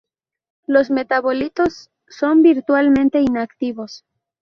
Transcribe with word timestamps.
Los 0.65 0.89
metabolitos 0.89 1.91
son 2.07 2.41
virtualmente 2.41 3.21
inactivos. 3.21 4.03